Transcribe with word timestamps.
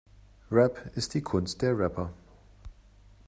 Rap 0.49 0.79
ist 0.95 1.13
die 1.13 1.21
Kunst 1.21 1.61
der 1.61 1.77
Rapper. 1.77 2.11